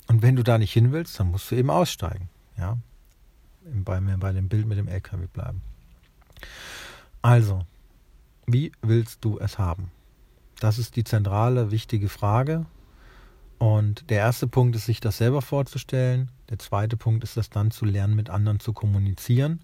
Und 0.07 0.23
wenn 0.23 0.35
du 0.35 0.41
da 0.41 0.57
nicht 0.57 0.73
hin 0.73 0.91
willst, 0.91 1.19
dann 1.19 1.29
musst 1.29 1.51
du 1.51 1.55
eben 1.55 1.69
aussteigen. 1.69 2.29
Ja, 2.57 2.79
bei, 3.63 4.00
bei 4.00 4.33
dem 4.33 4.50
Bild 4.50 4.65
mit 4.65 4.79
dem 4.79 4.88
LKW 4.88 5.27
bleiben. 5.31 5.61
Also, 7.21 7.63
wie 8.45 8.71
willst 8.81 9.24
du 9.24 9.39
es 9.39 9.57
haben? 9.57 9.91
Das 10.60 10.77
ist 10.77 10.95
die 10.95 11.03
zentrale, 11.03 11.71
wichtige 11.71 12.10
Frage. 12.10 12.65
Und 13.57 14.10
der 14.10 14.19
erste 14.19 14.48
Punkt 14.48 14.75
ist, 14.75 14.86
sich 14.86 15.00
das 15.00 15.17
selber 15.17 15.41
vorzustellen. 15.41 16.29
Der 16.50 16.60
zweite 16.60 16.98
Punkt 16.98 17.24
ist, 17.24 17.38
das 17.38 17.50
dann 17.50 17.71
zu 17.71 17.86
lernen, 17.86 18.15
mit 18.15 18.29
anderen 18.29 18.60
zu 18.60 18.74
kommunizieren 18.74 19.62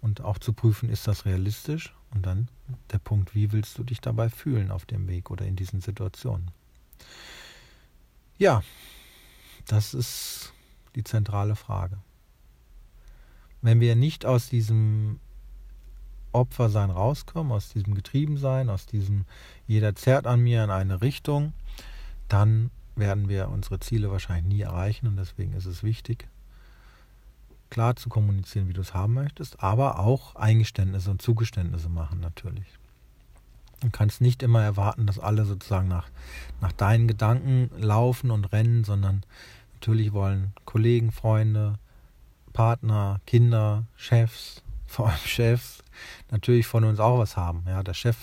und 0.00 0.20
auch 0.20 0.38
zu 0.38 0.52
prüfen, 0.52 0.88
ist 0.88 1.06
das 1.06 1.24
realistisch? 1.24 1.94
Und 2.10 2.24
dann 2.24 2.48
der 2.92 2.98
Punkt, 2.98 3.34
wie 3.34 3.52
willst 3.52 3.76
du 3.78 3.84
dich 3.84 4.00
dabei 4.00 4.30
fühlen 4.30 4.70
auf 4.70 4.86
dem 4.86 5.08
Weg 5.08 5.30
oder 5.30 5.44
in 5.44 5.56
diesen 5.56 5.80
Situationen? 5.80 6.50
Ja, 8.38 8.62
das 9.66 9.94
ist 9.94 10.52
die 10.94 11.04
zentrale 11.04 11.56
Frage. 11.56 11.98
Wenn 13.60 13.80
wir 13.80 13.96
nicht 13.96 14.24
aus 14.24 14.48
diesem 14.48 15.20
Opfersein 16.32 16.90
rauskommen, 16.90 17.52
aus 17.52 17.70
diesem 17.70 17.94
Getriebensein, 17.94 18.68
aus 18.70 18.86
diesem 18.86 19.24
jeder 19.66 19.94
zerrt 19.94 20.26
an 20.26 20.40
mir 20.40 20.64
in 20.64 20.70
eine 20.70 21.00
Richtung, 21.00 21.52
dann 22.28 22.70
werden 22.96 23.28
wir 23.28 23.48
unsere 23.48 23.80
Ziele 23.80 24.10
wahrscheinlich 24.10 24.52
nie 24.52 24.60
erreichen 24.62 25.06
und 25.06 25.16
deswegen 25.16 25.52
ist 25.52 25.66
es 25.66 25.82
wichtig, 25.82 26.28
klar 27.70 27.96
zu 27.96 28.08
kommunizieren, 28.08 28.68
wie 28.68 28.72
du 28.72 28.80
es 28.80 28.94
haben 28.94 29.14
möchtest, 29.14 29.62
aber 29.62 29.98
auch 29.98 30.34
Eingeständnisse 30.36 31.10
und 31.10 31.22
Zugeständnisse 31.22 31.88
machen 31.88 32.20
natürlich. 32.20 32.66
Du 33.80 33.90
kannst 33.90 34.20
nicht 34.20 34.42
immer 34.42 34.62
erwarten, 34.62 35.06
dass 35.06 35.20
alle 35.20 35.44
sozusagen 35.44 35.86
nach, 35.86 36.08
nach 36.60 36.72
deinen 36.72 37.06
Gedanken 37.06 37.70
laufen 37.78 38.30
und 38.32 38.52
rennen, 38.52 38.82
sondern 38.82 39.22
natürlich 39.74 40.12
wollen 40.12 40.52
Kollegen, 40.64 41.12
Freunde, 41.12 41.74
Partner, 42.52 43.20
Kinder, 43.24 43.84
Chefs, 43.96 44.62
vor 44.88 45.08
allem 45.08 45.18
Chefs, 45.24 45.84
natürlich 46.30 46.66
von 46.66 46.82
uns 46.84 46.98
auch 46.98 47.18
was 47.18 47.36
haben. 47.36 47.64
Ja, 47.68 47.82
der 47.82 47.94
Chef 47.94 48.16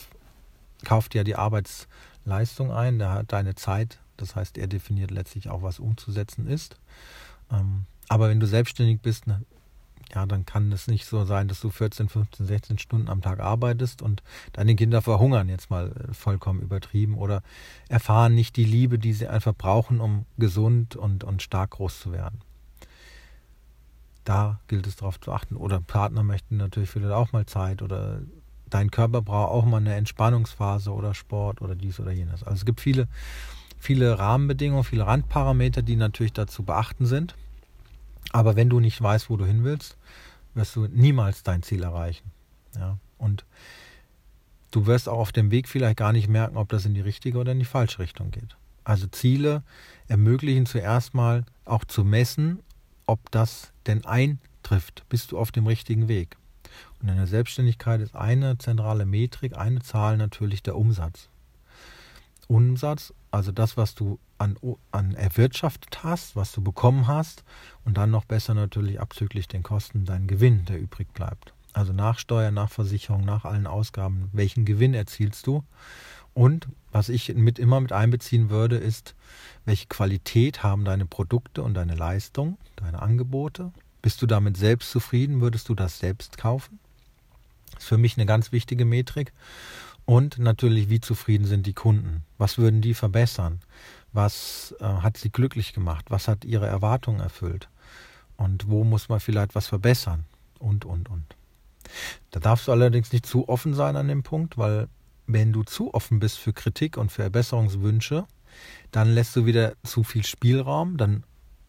kauft 0.84 1.15
ja 1.15 1.24
die 1.24 1.36
Arbeitsleistung 1.36 2.72
ein, 2.72 3.00
der 3.00 3.12
hat 3.12 3.31
deine 3.31 3.55
Zeit, 3.55 4.00
das 4.17 4.36
heißt, 4.36 4.57
er 4.57 4.67
definiert 4.67 5.12
letztlich 5.12 5.50
auch, 5.50 5.62
was 5.62 5.79
umzusetzen 5.79 6.48
ist. 6.48 6.77
Ähm, 7.51 7.86
aber 8.10 8.29
wenn 8.29 8.39
du 8.39 8.48
selbstständig 8.48 9.01
bist, 9.01 9.27
ne, 9.27 9.43
ja, 10.13 10.25
dann 10.25 10.45
kann 10.45 10.72
es 10.72 10.88
nicht 10.88 11.05
so 11.05 11.25
sein, 11.25 11.48
dass 11.48 11.62
du 11.62 11.69
14, 11.69 12.10
15, 12.10 12.45
16 12.45 12.77
Stunden 12.79 13.10
am 13.10 13.22
Tag 13.22 13.39
arbeitest 13.39 14.01
und 14.01 14.24
deine 14.53 14.75
Kinder 14.75 15.01
verhungern, 15.01 15.50
jetzt 15.50 15.69
mal 15.69 15.91
äh, 15.91 16.13
vollkommen 16.13 16.62
übertrieben, 16.62 17.17
oder 17.17 17.41
erfahren 17.89 18.34
nicht 18.34 18.55
die 18.55 18.65
Liebe, 18.65 19.00
die 19.00 19.13
sie 19.13 19.27
einfach 19.27 19.55
brauchen, 19.55 20.00
um 20.00 20.25
gesund 20.38 20.95
und, 20.95 21.24
und 21.24 21.41
stark 21.41 21.72
groß 21.72 22.00
zu 22.00 22.12
werden 22.12 22.41
da 24.25 24.60
gilt 24.67 24.88
es 24.88 24.98
darauf 24.98 25.20
zu 25.22 25.32
achten. 25.32 25.55
Oder 25.55 25.79
Partner 25.79 26.24
möchten 26.24 26.58
natürlich 26.58 26.89
vielleicht 26.89 27.13
auch 27.13 27.32
mal 27.32 27.46
Zeit 27.46 27.82
oder 27.82 28.22
dein 28.70 28.91
Körper 28.91 29.22
braucht 29.22 29.51
auch 29.51 29.65
mal 29.65 29.77
eine 29.77 29.96
Entspannungsphase 29.96 30.91
oder 30.91 31.13
Sport 31.13 31.62
oder 31.62 31.75
dies 31.75 32.00
oder 32.00 32.12
jenes. 32.12 32.44
Also 32.44 32.55
es 32.55 32.65
gibt 32.65 32.82
viele, 32.82 33.08
viele 33.77 34.17
Rahmenbedingungen, 34.20 34.84
viele 34.84 35.05
Randparameter, 35.05 35.82
die 35.82 35.96
natürlich 35.96 36.34
dazu 36.34 36.63
beachten 36.63 37.05
sind. 37.05 37.36
Aber 38.32 38.55
wenn 38.55 38.70
du 38.70 38.79
nicht 38.79 39.01
weißt, 39.01 39.29
wo 39.29 39.38
du 39.38 39.46
hin 39.46 39.63
willst, 39.63 39.98
wirst 40.55 40.75
du 40.75 40.88
niemals 40.88 41.44
dein 41.44 41.63
Ziel 41.63 41.84
erreichen. 41.84 42.32
Ja? 42.75 42.98
Und 43.17 43.46
du 44.72 44.88
wirst 44.88 45.08
auch 45.08 45.20
auf 45.20 45.32
dem 45.32 45.51
Weg 45.51 45.70
vielleicht 45.70 45.98
gar 45.98 46.12
nicht 46.12 46.27
merken, 46.27 46.58
ob 46.58 46.70
das 46.70 46.86
in 46.86 46.94
die 46.94 47.01
richtige 47.01 47.38
oder 47.38 47.51
in 47.51 47.60
die 47.60 47.65
falsche 47.65 48.00
Richtung 48.00 48.32
geht. 48.32 48.58
Also 48.84 49.08
Ziele 49.08 49.63
ermöglichen 50.08 50.65
zuerst 50.65 51.13
mal 51.13 51.46
auch 51.65 51.86
zu 51.86 52.03
messen, 52.03 52.60
ob 53.05 53.31
das 53.31 53.71
denn 53.88 54.05
eintrifft. 54.05 55.03
Bist 55.09 55.31
du 55.31 55.39
auf 55.39 55.51
dem 55.51 55.67
richtigen 55.67 56.07
Weg? 56.07 56.38
Und 57.01 57.09
in 57.09 57.15
der 57.15 57.27
Selbstständigkeit 57.27 58.01
ist 58.01 58.15
eine 58.15 58.57
zentrale 58.57 59.05
Metrik, 59.05 59.57
eine 59.57 59.81
Zahl 59.81 60.17
natürlich 60.17 60.63
der 60.63 60.75
Umsatz. 60.75 61.29
Umsatz, 62.47 63.13
also 63.31 63.51
das, 63.51 63.77
was 63.77 63.95
du 63.95 64.19
an, 64.38 64.57
an 64.91 65.15
erwirtschaftet 65.15 66.03
hast, 66.03 66.35
was 66.35 66.51
du 66.51 66.62
bekommen 66.62 67.07
hast 67.07 67.43
und 67.83 67.97
dann 67.97 68.12
noch 68.12 68.25
besser 68.25 68.53
natürlich 68.53 69.00
abzüglich 69.00 69.47
den 69.47 69.63
Kosten 69.63 70.05
dein 70.05 70.27
Gewinn, 70.27 70.65
der 70.65 70.79
übrig 70.79 71.12
bleibt. 71.13 71.53
Also 71.74 71.91
nach 71.91 72.19
Steuer, 72.19 72.51
nach 72.51 72.69
Versicherung, 72.69 73.25
nach 73.25 73.45
allen 73.45 73.67
Ausgaben, 73.67 74.29
welchen 74.31 74.65
Gewinn 74.65 74.93
erzielst 74.93 75.45
du? 75.47 75.63
Und 76.33 76.67
was 76.95 77.09
ich 77.09 77.35
mit 77.35 77.59
immer 77.59 77.81
mit 77.81 77.91
einbeziehen 77.91 78.49
würde, 78.49 78.77
ist, 78.77 79.15
welche 79.65 79.87
Qualität 79.87 80.63
haben 80.63 80.85
deine 80.85 81.05
Produkte 81.05 81.61
und 81.61 81.73
deine 81.73 81.93
Leistung, 81.93 82.57
deine 82.77 83.01
Angebote? 83.01 83.73
Bist 84.01 84.21
du 84.21 84.27
damit 84.27 84.55
selbst 84.55 84.91
zufrieden? 84.91 85.41
Würdest 85.41 85.67
du 85.67 85.75
das 85.75 85.99
selbst 85.99 86.37
kaufen? 86.37 86.79
Das 87.73 87.83
ist 87.83 87.89
für 87.89 87.97
mich 87.97 88.15
eine 88.15 88.25
ganz 88.25 88.53
wichtige 88.53 88.85
Metrik. 88.85 89.33
Und 90.05 90.39
natürlich, 90.39 90.87
wie 90.87 91.01
zufrieden 91.01 91.45
sind 91.45 91.65
die 91.65 91.73
Kunden? 91.73 92.23
Was 92.37 92.57
würden 92.57 92.79
die 92.79 92.93
verbessern? 92.93 93.59
Was 94.13 94.73
äh, 94.79 94.85
hat 94.85 95.17
sie 95.17 95.31
glücklich 95.31 95.73
gemacht? 95.73 96.05
Was 96.07 96.29
hat 96.29 96.45
ihre 96.45 96.67
Erwartungen 96.67 97.19
erfüllt? 97.19 97.67
Und 98.37 98.69
wo 98.69 98.85
muss 98.85 99.09
man 99.09 99.19
vielleicht 99.19 99.53
was 99.53 99.67
verbessern? 99.67 100.23
Und, 100.59 100.85
und, 100.85 101.09
und. 101.09 101.35
Da 102.31 102.39
darfst 102.39 102.69
du 102.69 102.71
allerdings 102.71 103.11
nicht 103.11 103.25
zu 103.25 103.49
offen 103.49 103.73
sein 103.73 103.97
an 103.97 104.07
dem 104.07 104.23
Punkt, 104.23 104.57
weil 104.57 104.87
wenn 105.27 105.53
du 105.53 105.63
zu 105.63 105.94
offen 105.94 106.20
bist 106.20 106.38
für 106.38 106.53
Kritik 106.53 106.98
und 106.98 107.12
für 107.12 107.24
Verbesserungswünsche, 107.24 108.25
dann 108.91 109.13
lässt 109.13 109.36
du 109.36 109.46
wieder 109.46 109.74
zu 109.84 110.03
viel 110.03 110.25
Spielraum, 110.25 110.98
dann 110.98 111.24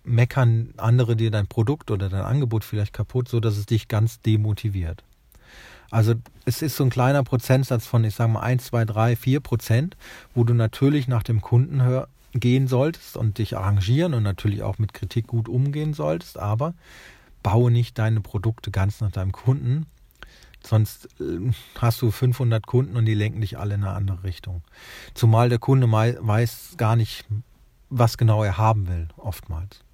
meckern 0.05 0.73
andere 0.77 1.17
dir 1.17 1.31
dein 1.31 1.49
Produkt 1.49 1.91
oder 1.91 2.09
dein 2.09 2.23
Angebot 2.23 2.65
vielleicht 2.65 2.93
kaputt, 2.93 3.29
so 3.29 3.41
dass 3.41 3.57
es 3.57 3.67
dich 3.67 3.89
ganz 3.89 4.21
demotiviert. 4.21 5.03
Also 5.91 6.15
es 6.45 6.63
ist 6.63 6.77
so 6.77 6.85
ein 6.85 6.91
kleiner 6.91 7.23
Prozentsatz 7.23 7.87
von, 7.87 8.05
ich 8.05 8.15
sage 8.15 8.33
mal, 8.33 8.41
1, 8.41 8.65
2, 8.67 8.85
3, 8.85 9.17
4 9.17 9.41
Prozent, 9.41 9.97
wo 10.35 10.45
du 10.45 10.55
natürlich 10.55 11.09
nach 11.09 11.23
dem 11.23 11.41
Kunden 11.41 11.83
gehen 12.33 12.69
solltest 12.69 13.17
und 13.17 13.39
dich 13.39 13.57
arrangieren 13.57 14.15
und 14.15 14.23
natürlich 14.23 14.63
auch 14.63 14.79
mit 14.79 14.93
Kritik 14.93 15.27
gut 15.27 15.49
umgehen 15.49 15.95
solltest, 15.95 16.39
aber 16.39 16.75
baue 17.43 17.71
nicht 17.71 17.99
deine 17.99 18.21
Produkte 18.21 18.71
ganz 18.71 19.01
nach 19.01 19.13
deinem 19.13 19.33
Kunden, 19.33 19.87
Sonst 20.66 21.08
äh, 21.20 21.52
hast 21.78 22.02
du 22.02 22.11
500 22.11 22.66
Kunden 22.66 22.96
und 22.96 23.04
die 23.04 23.14
lenken 23.14 23.40
dich 23.40 23.58
alle 23.58 23.75
in 23.75 23.85
eine 23.85 23.94
andere 23.94 24.25
Richtung. 24.25 24.62
Zumal 25.14 25.49
der 25.49 25.58
Kunde 25.58 25.90
weiß 25.90 26.75
gar 26.76 26.96
nicht, 26.96 27.25
was 27.88 28.18
genau 28.18 28.42
er 28.42 28.58
haben 28.58 28.88
will, 28.88 29.08
oftmals. 29.16 29.85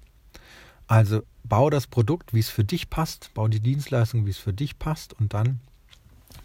Also 0.87 1.21
bau 1.43 1.69
das 1.69 1.87
Produkt, 1.87 2.33
wie 2.33 2.39
es 2.39 2.49
für 2.49 2.63
dich 2.63 2.89
passt, 2.89 3.31
bau 3.33 3.47
die 3.47 3.59
Dienstleistung, 3.59 4.25
wie 4.25 4.31
es 4.31 4.37
für 4.37 4.53
dich 4.53 4.79
passt 4.79 5.13
und 5.13 5.33
dann 5.33 5.59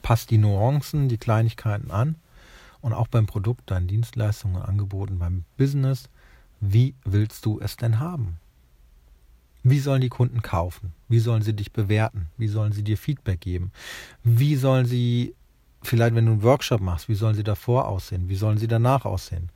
Passt 0.02 0.30
die 0.30 0.38
Nuancen, 0.38 1.08
die 1.08 1.18
Kleinigkeiten 1.18 1.90
an 1.90 2.16
und 2.80 2.92
auch 2.92 3.08
beim 3.08 3.26
Produkt, 3.26 3.70
deinen 3.70 3.88
Dienstleistungen 3.88 4.62
Angeboten, 4.62 5.18
beim 5.18 5.44
Business. 5.56 6.08
Wie 6.60 6.94
willst 7.04 7.44
du 7.46 7.60
es 7.60 7.76
denn 7.76 7.98
haben? 7.98 8.40
Wie 9.62 9.80
sollen 9.80 10.00
die 10.00 10.08
Kunden 10.08 10.42
kaufen? 10.42 10.92
Wie 11.08 11.18
sollen 11.18 11.42
sie 11.42 11.52
dich 11.52 11.72
bewerten? 11.72 12.28
Wie 12.36 12.48
sollen 12.48 12.72
sie 12.72 12.82
dir 12.82 12.96
Feedback 12.96 13.40
geben? 13.40 13.72
Wie 14.22 14.56
sollen 14.56 14.86
sie, 14.86 15.34
vielleicht 15.82 16.14
wenn 16.14 16.26
du 16.26 16.32
einen 16.32 16.42
Workshop 16.42 16.80
machst, 16.80 17.08
wie 17.08 17.14
sollen 17.14 17.34
sie 17.34 17.44
davor 17.44 17.86
aussehen? 17.88 18.28
Wie 18.28 18.36
sollen 18.36 18.58
sie 18.58 18.68
danach 18.68 19.04
aussehen? 19.04 19.50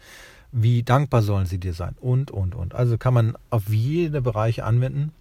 Wie 0.51 0.83
dankbar 0.83 1.23
sollen 1.23 1.47
sie 1.47 1.59
dir 1.59 1.73
sein? 1.73 1.97
Und, 2.01 2.31
und, 2.31 2.55
und. 2.55 2.75
Also 2.75 2.99
kann 2.99 3.15
man 3.15 3.37
auf 3.51 3.69
jede 3.69 4.21
Bereiche 4.21 4.65
anwenden. 4.65 5.13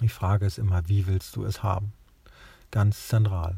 Die 0.00 0.08
Frage 0.08 0.46
ist 0.46 0.58
immer, 0.58 0.88
wie 0.88 1.06
willst 1.06 1.36
du 1.36 1.44
es 1.44 1.62
haben? 1.62 1.92
Ganz 2.70 3.08
zentral. 3.08 3.56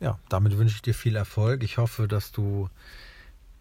Ja, 0.00 0.18
damit 0.28 0.58
wünsche 0.58 0.74
ich 0.76 0.82
dir 0.82 0.94
viel 0.94 1.16
Erfolg. 1.16 1.62
Ich 1.62 1.78
hoffe, 1.78 2.08
dass 2.08 2.32
du 2.32 2.68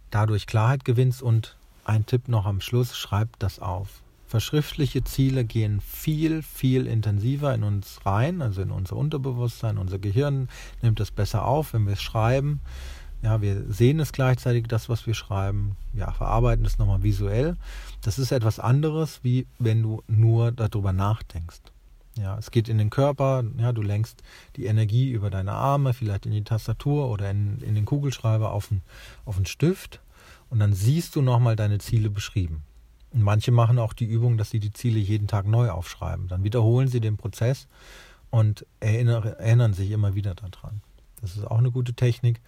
dadurch 0.09 0.47
Klarheit 0.47 0.83
gewinnst 0.83 1.21
und 1.21 1.55
ein 1.85 2.05
Tipp 2.05 2.27
noch 2.27 2.45
am 2.45 2.59
Schluss, 2.59 2.97
schreib 2.97 3.39
das 3.39 3.59
auf. 3.59 4.01
Verschriftliche 4.35 5.01
Ziele 5.05 5.45
gehen 5.45 5.79
viel, 5.79 6.41
viel 6.41 6.87
intensiver 6.87 7.55
in 7.55 7.63
uns 7.63 8.05
rein, 8.05 8.41
also 8.41 8.61
in 8.61 8.69
unser 8.69 8.97
Unterbewusstsein, 8.97 9.77
unser 9.77 9.97
Gehirn 9.97 10.49
nimmt 10.81 10.99
es 10.99 11.09
besser 11.09 11.45
auf, 11.45 11.71
wenn 11.71 11.85
wir 11.85 11.93
es 11.93 12.01
schreiben. 12.01 12.59
Ja, 13.21 13.41
wir 13.41 13.63
sehen 13.71 13.97
es 14.01 14.11
gleichzeitig, 14.11 14.67
das, 14.67 14.89
was 14.89 15.07
wir 15.07 15.13
schreiben, 15.13 15.77
ja, 15.93 16.11
verarbeiten 16.11 16.65
es 16.65 16.77
nochmal 16.77 17.01
visuell. 17.01 17.55
Das 18.01 18.19
ist 18.19 18.33
etwas 18.33 18.59
anderes, 18.59 19.21
wie 19.23 19.47
wenn 19.57 19.81
du 19.81 20.03
nur 20.07 20.51
darüber 20.51 20.91
nachdenkst. 20.91 21.61
Ja, 22.17 22.37
es 22.37 22.51
geht 22.51 22.67
in 22.67 22.77
den 22.77 22.89
Körper, 22.89 23.45
ja, 23.57 23.71
du 23.71 23.83
lenkst 23.83 24.21
die 24.57 24.65
Energie 24.65 25.11
über 25.11 25.29
deine 25.29 25.53
Arme, 25.53 25.93
vielleicht 25.93 26.25
in 26.25 26.33
die 26.33 26.43
Tastatur 26.43 27.09
oder 27.09 27.31
in, 27.31 27.61
in 27.61 27.73
den 27.73 27.85
Kugelschreiber 27.85 28.51
auf 28.51 28.67
den, 28.67 28.81
auf 29.23 29.37
den 29.37 29.45
Stift 29.45 30.01
und 30.49 30.59
dann 30.59 30.73
siehst 30.73 31.15
du 31.15 31.21
nochmal 31.21 31.55
deine 31.55 31.77
Ziele 31.77 32.09
beschrieben. 32.09 32.63
Manche 33.17 33.51
machen 33.51 33.79
auch 33.79 33.93
die 33.93 34.05
Übung, 34.05 34.37
dass 34.37 34.49
sie 34.49 34.59
die 34.59 34.73
Ziele 34.73 34.99
jeden 34.99 35.27
Tag 35.27 35.47
neu 35.47 35.69
aufschreiben. 35.69 36.27
Dann 36.27 36.43
wiederholen 36.43 36.89
sie 36.89 36.99
den 36.99 37.15
Prozess 37.15 37.67
und 38.29 38.65
erinnern 38.81 39.73
sich 39.73 39.91
immer 39.91 40.15
wieder 40.15 40.35
daran. 40.35 40.81
Das 41.21 41.37
ist 41.37 41.45
auch 41.45 41.57
eine 41.57 41.71
gute 41.71 41.93
Technik. 41.93 42.41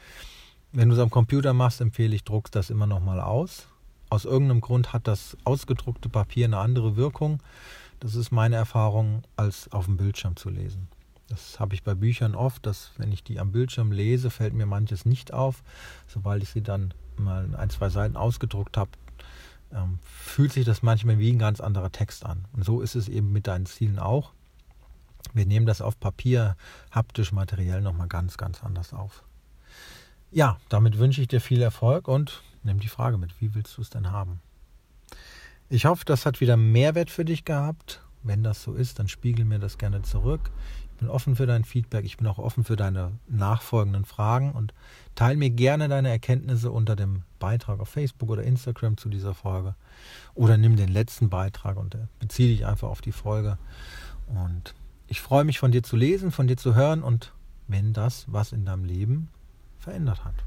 Wenn 0.73 0.89
du 0.89 0.95
es 0.95 1.01
am 1.01 1.09
Computer 1.09 1.53
machst, 1.53 1.79
empfehle 1.79 2.15
ich, 2.15 2.25
druckst 2.25 2.53
das 2.53 2.69
immer 2.69 2.85
nochmal 2.85 3.21
aus. 3.21 3.69
Aus 4.09 4.25
irgendeinem 4.25 4.61
Grund 4.61 4.91
hat 4.91 5.07
das 5.07 5.37
ausgedruckte 5.45 6.09
Papier 6.09 6.45
eine 6.45 6.57
andere 6.57 6.97
Wirkung. 6.97 7.41
Das 7.99 8.15
ist 8.15 8.31
meine 8.31 8.57
Erfahrung, 8.57 9.23
als 9.37 9.71
auf 9.71 9.85
dem 9.85 9.97
Bildschirm 9.97 10.35
zu 10.35 10.49
lesen. 10.49 10.89
Das 11.29 11.59
habe 11.59 11.75
ich 11.75 11.83
bei 11.83 11.95
Büchern 11.95 12.35
oft, 12.35 12.65
dass 12.65 12.91
wenn 12.97 13.11
ich 13.11 13.23
die 13.23 13.39
am 13.39 13.51
Bildschirm 13.51 13.91
lese, 13.91 14.29
fällt 14.29 14.53
mir 14.53 14.65
manches 14.65 15.05
nicht 15.05 15.33
auf. 15.33 15.63
Sobald 16.07 16.43
ich 16.43 16.49
sie 16.49 16.61
dann 16.61 16.93
mal 17.17 17.55
ein, 17.55 17.69
zwei 17.69 17.89
Seiten 17.89 18.15
ausgedruckt 18.15 18.77
habe, 18.77 18.91
ähm, 19.73 19.99
fühlt 20.03 20.53
sich 20.53 20.65
das 20.65 20.83
manchmal 20.83 21.19
wie 21.19 21.31
ein 21.31 21.39
ganz 21.39 21.59
anderer 21.61 21.91
Text 21.91 22.25
an. 22.25 22.45
Und 22.53 22.63
so 22.63 22.81
ist 22.81 22.95
es 22.95 23.07
eben 23.09 23.31
mit 23.31 23.47
deinen 23.47 23.65
Zielen 23.65 23.99
auch. 23.99 24.33
Wir 25.33 25.45
nehmen 25.45 25.65
das 25.65 25.81
auf 25.81 25.99
Papier, 25.99 26.55
haptisch, 26.91 27.31
materiell 27.31 27.81
nochmal 27.81 28.07
ganz, 28.07 28.37
ganz 28.37 28.63
anders 28.63 28.93
auf. 28.93 29.23
Ja, 30.31 30.57
damit 30.69 30.97
wünsche 30.97 31.21
ich 31.21 31.27
dir 31.27 31.41
viel 31.41 31.61
Erfolg 31.61 32.07
und 32.07 32.43
nimm 32.63 32.79
die 32.79 32.87
Frage 32.87 33.17
mit, 33.17 33.39
wie 33.41 33.53
willst 33.55 33.77
du 33.77 33.81
es 33.81 33.89
denn 33.89 34.11
haben? 34.11 34.41
Ich 35.69 35.85
hoffe, 35.85 36.05
das 36.05 36.25
hat 36.25 36.39
wieder 36.39 36.57
Mehrwert 36.57 37.09
für 37.09 37.25
dich 37.25 37.45
gehabt. 37.45 38.01
Wenn 38.23 38.43
das 38.43 38.63
so 38.63 38.73
ist, 38.73 38.99
dann 38.99 39.07
spiegel 39.07 39.45
mir 39.45 39.59
das 39.59 39.77
gerne 39.77 40.01
zurück. 40.01 40.51
Ich 40.97 40.99
bin 40.99 41.09
offen 41.09 41.35
für 41.35 41.45
dein 41.45 41.63
Feedback, 41.63 42.05
ich 42.05 42.17
bin 42.17 42.25
auch 42.25 42.39
offen 42.39 42.63
für 42.63 42.75
deine 42.75 43.11
nachfolgenden 43.27 44.03
Fragen 44.03 44.51
und 44.53 44.73
teile 45.13 45.37
mir 45.37 45.51
gerne 45.51 45.89
deine 45.89 46.09
Erkenntnisse 46.09 46.71
unter 46.71 46.95
dem 46.95 47.21
Beitrag 47.37 47.79
auf 47.79 47.89
Facebook 47.89 48.31
oder 48.31 48.41
Instagram 48.41 48.97
zu 48.97 49.07
dieser 49.07 49.35
Folge. 49.35 49.75
Oder 50.33 50.57
nimm 50.57 50.75
den 50.75 50.89
letzten 50.89 51.29
Beitrag 51.29 51.77
und 51.77 51.93
äh, 51.93 52.07
beziehe 52.17 52.49
dich 52.49 52.65
einfach 52.65 52.89
auf 52.89 53.01
die 53.01 53.11
Folge. 53.11 53.59
Und 54.25 54.73
ich 55.05 55.21
freue 55.21 55.43
mich 55.43 55.59
von 55.59 55.71
dir 55.71 55.83
zu 55.83 55.97
lesen, 55.97 56.31
von 56.31 56.47
dir 56.47 56.57
zu 56.57 56.73
hören 56.73 57.03
und 57.03 57.31
wenn 57.67 57.93
das 57.93 58.25
was 58.27 58.51
in 58.51 58.65
deinem 58.65 58.83
Leben 58.83 59.29
verändert 59.77 60.25
hat. 60.25 60.46